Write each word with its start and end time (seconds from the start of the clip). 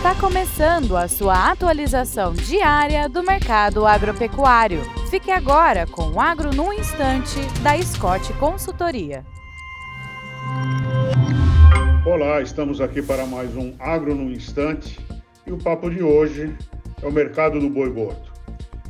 Está 0.00 0.14
começando 0.14 0.96
a 0.96 1.06
sua 1.06 1.50
atualização 1.50 2.32
diária 2.32 3.06
do 3.06 3.22
mercado 3.22 3.84
agropecuário. 3.84 4.80
Fique 5.10 5.30
agora 5.30 5.86
com 5.86 6.12
o 6.12 6.18
Agro 6.18 6.54
no 6.54 6.72
Instante, 6.72 7.38
da 7.62 7.76
Scott 7.82 8.32
Consultoria. 8.38 9.26
Olá, 12.06 12.40
estamos 12.40 12.80
aqui 12.80 13.02
para 13.02 13.26
mais 13.26 13.54
um 13.54 13.74
Agro 13.78 14.14
no 14.14 14.32
Instante 14.32 14.98
e 15.46 15.52
o 15.52 15.58
papo 15.58 15.90
de 15.90 16.02
hoje 16.02 16.50
é 17.02 17.06
o 17.06 17.12
mercado 17.12 17.60
do 17.60 17.68
boi 17.68 17.90
gordo. 17.90 18.32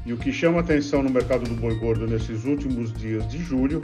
E 0.07 0.13
o 0.13 0.17
que 0.17 0.33
chama 0.33 0.61
atenção 0.61 1.03
no 1.03 1.11
mercado 1.11 1.43
do 1.43 1.57
boi 1.57 1.75
gordo 1.75 2.07
nesses 2.07 2.45
últimos 2.45 2.93
dias 2.93 3.29
de 3.29 3.39
julho 3.39 3.83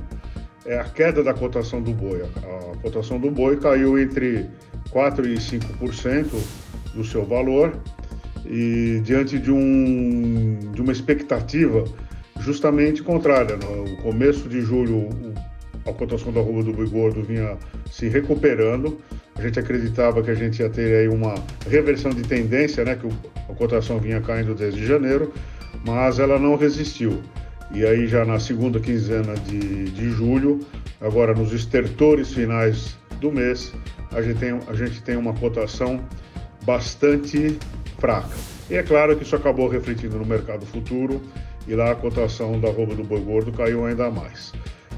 é 0.65 0.79
a 0.79 0.85
queda 0.85 1.25
da 1.25 1.35
cotação 1.35 1.83
do 1.83 1.91
boi. 1.91 2.23
A 2.23 2.77
cotação 2.83 3.19
do 3.19 3.33
boi 3.33 3.57
caiu 3.57 3.99
entre 3.99 4.49
4% 4.93 5.27
e 5.27 5.35
5% 5.39 6.66
do 6.97 7.05
seu 7.05 7.25
valor 7.25 7.79
e 8.45 9.01
diante 9.05 9.39
de, 9.39 9.51
um, 9.51 10.59
de 10.73 10.81
uma 10.81 10.93
expectativa 10.93 11.85
justamente 12.41 13.03
contrária. 13.03 13.57
No 13.57 13.97
começo 14.03 14.49
de 14.49 14.61
julho, 14.61 15.09
a 15.87 15.93
cotação 15.93 16.33
da 16.33 16.41
arroba 16.41 16.63
do 16.63 16.73
boi 16.73 16.89
gordo 16.89 17.23
vinha 17.23 17.57
se 17.91 18.09
recuperando. 18.09 18.99
A 19.37 19.43
gente 19.43 19.59
acreditava 19.59 20.23
que 20.23 20.31
a 20.31 20.35
gente 20.35 20.61
ia 20.61 20.71
ter 20.71 20.97
aí 21.01 21.09
uma 21.09 21.35
reversão 21.69 22.11
de 22.11 22.23
tendência, 22.23 22.85
né, 22.85 22.97
que 22.97 23.07
a 23.51 23.55
cotação 23.55 23.99
vinha 23.99 24.21
caindo 24.21 24.55
desde 24.55 24.87
janeiro, 24.87 25.33
mas 25.85 26.19
ela 26.19 26.39
não 26.39 26.57
resistiu. 26.57 27.21
E 27.73 27.85
aí 27.85 28.07
já 28.07 28.25
na 28.25 28.39
segunda 28.39 28.81
quinzena 28.81 29.35
de, 29.35 29.91
de 29.91 30.11
julho, 30.11 30.61
agora 31.01 31.35
nos 31.35 31.53
estertores 31.53 32.33
finais 32.33 32.97
do 33.21 33.31
mês, 33.31 33.73
a 34.13 34.23
gente 34.23 34.39
tem, 34.39 34.59
a 34.69 34.75
gente 34.75 35.03
tem 35.03 35.17
uma 35.17 35.35
cotação 35.35 36.01
bastante 36.67 37.59
fraca. 37.99 38.37
E 38.69 38.75
é 38.75 38.83
claro 38.83 39.17
que 39.17 39.23
isso 39.23 39.37
acabou 39.37 39.69
refletindo 39.69 40.19
no 40.19 40.27
mercado 40.27 40.67
futuro 40.67 41.23
e 41.67 41.75
lá 41.75 41.93
a 41.93 41.95
cotação 41.95 42.61
da 42.61 42.69
roupa 42.69 42.95
do 42.95 43.05
boi 43.05 43.21
gordo 43.21 43.53
caiu 43.53 43.87
ainda 43.87 44.11
mais. 44.11 44.53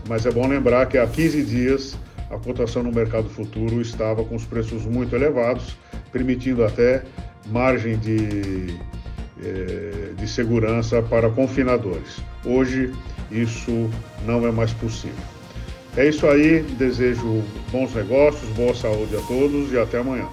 Mas 0.08 0.26
é 0.26 0.30
bom 0.30 0.48
lembrar 0.48 0.86
que 0.86 0.98
há 0.98 1.06
15 1.06 1.42
dias 1.42 1.96
a 2.30 2.38
cotação 2.38 2.82
no 2.82 2.90
mercado 2.90 3.28
futuro 3.28 3.80
estava 3.80 4.24
com 4.24 4.34
os 4.34 4.44
preços 4.44 4.84
muito 4.84 5.14
elevados, 5.14 5.76
permitindo 6.10 6.64
até 6.64 7.04
margem 7.46 7.98
de 7.98 8.76
eh, 9.40 10.14
de 10.18 10.26
segurança 10.26 11.00
para 11.00 11.30
confinadores. 11.30 12.18
Hoje 12.44 12.92
isso 13.30 13.88
não 14.26 14.44
é 14.44 14.50
mais 14.50 14.72
possível. 14.72 15.14
É 15.96 16.08
isso 16.08 16.26
aí, 16.26 16.60
desejo 16.76 17.44
bons 17.70 17.94
negócios, 17.94 18.48
boa 18.50 18.74
saúde 18.74 19.16
a 19.16 19.20
todos 19.22 19.72
e 19.72 19.78
até 19.78 19.98
amanhã. 19.98 20.26